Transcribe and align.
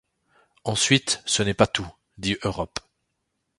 Ensuite, 0.63 1.21
ce 1.27 1.43
n’est 1.43 1.53
pas 1.53 1.67
tout, 1.67 1.87
dit 2.17 2.35
Europe. 2.41 2.79